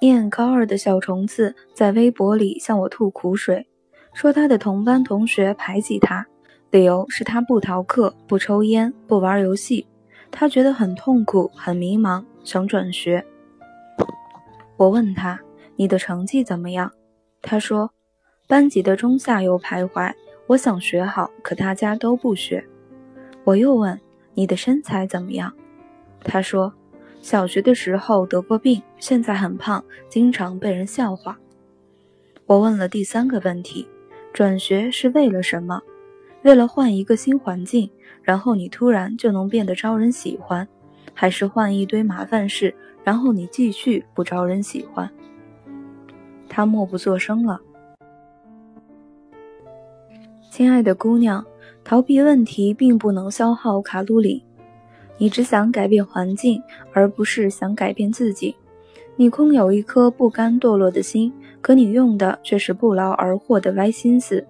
[0.00, 3.66] 念高二的小虫子在微博里向我吐苦水，
[4.14, 6.26] 说他的同班同学排挤他，
[6.70, 9.86] 理由是他不逃课、不抽烟、不玩游戏，
[10.30, 13.22] 他觉得很痛苦、很迷茫，想转学。
[14.78, 15.38] 我问他
[15.76, 16.90] ：“你的成绩怎么样？”
[17.42, 17.90] 他说
[18.50, 20.12] ：“班级的中下游徘徊，
[20.48, 22.66] 我想学好，可大家都不学。”
[23.44, 24.00] 我又问
[24.34, 25.52] ：“你的身材怎么样？”
[26.24, 26.74] 他说。
[27.22, 31.38] 小学的时候得过病，现在很胖，经常被人笑话。
[32.46, 33.86] 我问了第三个问题：
[34.32, 35.82] 转学是为了什么？
[36.44, 37.90] 为了换一个新环境，
[38.22, 40.66] 然后你突然就能变得招人喜欢，
[41.12, 45.10] 还是换一堆麻烦事，然后你继续不招人喜欢？
[46.48, 47.60] 他默不作声了。
[50.60, 51.42] 亲爱的姑娘，
[51.82, 54.44] 逃避问题并不能消耗卡路里。
[55.16, 56.62] 你只想改变环境，
[56.92, 58.54] 而不是想改变自己。
[59.16, 64.46] 你空有一颗不甘堕落的心，可你用的却是不劳而获的歪心思。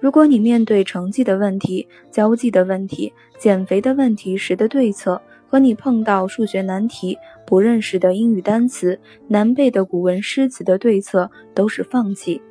[0.00, 12.42] 如果你面对成绩的问题、交际的问题、减肥的问题时的对策，和你碰到数学难题、不认识的英语单词、难背的古文诗词的对策都是放弃，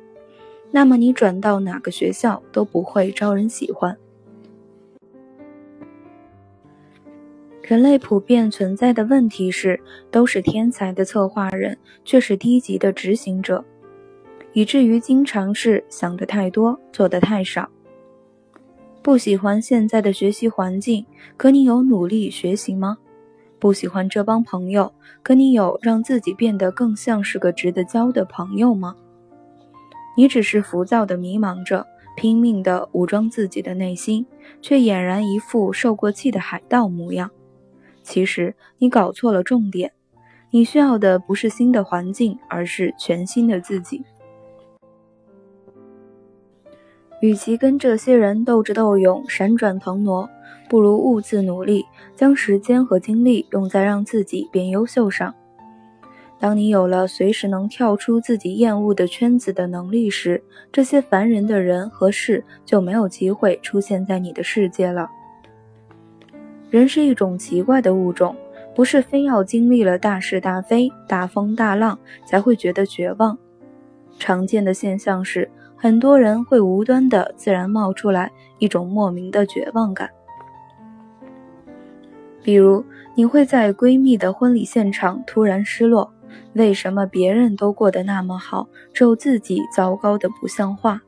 [0.70, 3.96] 那么你转到哪个学校都不会招人喜欢。
[7.62, 13.64] 人类普遍存在的问题是，都是天才的策划人，却是低级的执行者，
[14.52, 17.68] 以至于经常是想的太多，做的太少。
[19.02, 21.04] 不喜欢现在的学习环境，
[21.36, 22.98] 可你有努力学习吗？
[23.58, 24.92] 不喜欢这帮朋友，
[25.22, 28.94] 可你有让自己变得更像是个值得交的朋友吗？
[30.16, 31.86] 你只是浮躁的迷茫着，
[32.16, 34.26] 拼命的武装自己的内心，
[34.62, 37.30] 却俨然一副受过气的海盗模样。
[38.02, 39.92] 其实你搞错了重点，
[40.50, 44.02] 你需要的不是新的环境，而是全新的自己。
[47.20, 50.28] 与其跟这些人斗智斗勇、闪转腾挪，
[50.68, 55.34] 不如兀自努力，将时间和精力用在让自己变优秀上。
[56.38, 65.10] 当你有了随时能跳出自己厌恶的圈子的能力时，这些烦人的人和事就没有机会出现在你的世界了。
[66.68, 68.36] 人是一种奇怪的物种，
[68.74, 73.38] 不是非要经历了大是大非、大风大浪才会觉得绝望。
[74.18, 80.10] 常见的现象是，很多人会无端的自然冒出来一种莫名的绝望感。
[82.42, 86.12] 比如，你会在闺蜜的婚礼现场突然失落，
[86.54, 91.02] 为什么别人都过得那么好，只有自己糟糕的不像话？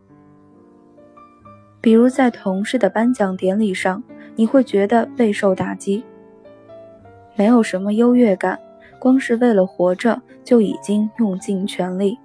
[1.81, 4.03] 比如，在同事的颁奖典礼上。
[4.39, 6.05] 你会觉得备受打击，
[7.35, 8.57] 没有什么优越感，
[9.01, 12.17] 光是为了活着就已经用尽全力。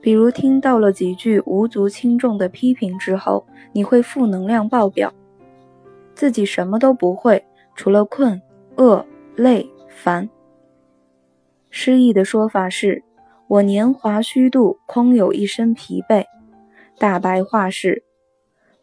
[0.00, 5.12] 比如听到了几句无足轻重的批评之后，你会负能量爆表，
[6.14, 8.40] 自己什么都不会，除了困、
[8.76, 9.04] 饿、
[9.34, 10.28] 累、烦。
[11.74, 13.02] 诗意的说法是：
[13.48, 16.26] 我年华虚度，空有一身疲惫。
[16.98, 18.04] 大白话是。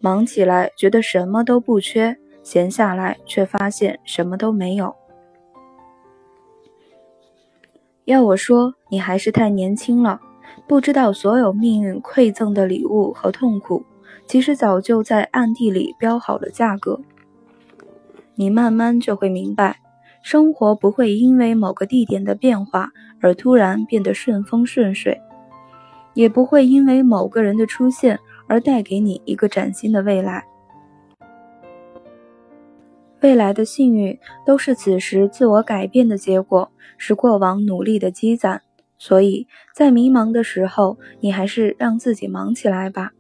[0.02, 4.96] 忙起来觉得什么都不缺，闲下来却发现什么都没有。
[8.06, 10.20] 要我说，你还是太年轻了，
[10.68, 13.86] 不知道所有命运馈赠的礼物和痛苦，
[14.26, 17.00] 其实早就在暗地里标好了价格。
[18.36, 19.80] 你慢慢就会明白，
[20.22, 22.92] 生活不会因为某个地点的变化
[23.22, 25.22] 而突然变得顺风顺水，
[26.14, 28.20] 也不会因为某个人的出现。
[28.52, 30.44] 而带给你一个崭新的未来。
[33.22, 38.64] 未来的幸运都是此时自我改变的结果，是过往努力的积攒。
[38.98, 43.12] 所以在迷茫的时候，你还是让自己忙起来吧。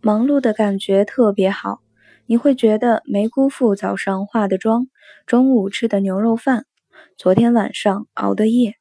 [0.00, 1.80] 忙碌的感觉特别好，
[2.26, 4.88] 你会觉得没辜负早上化的妆，
[5.26, 6.64] 中午吃的牛肉饭，
[7.16, 8.74] 昨天晚上熬的夜。